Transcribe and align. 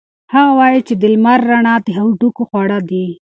هغه 0.33 0.51
وایي 0.59 0.81
چې 0.87 0.93
د 1.01 1.03
لمر 1.13 1.39
رڼا 1.49 1.75
د 1.85 1.87
هډوکو 1.97 2.41
خواړه 2.49 2.79
دي. 2.89 3.07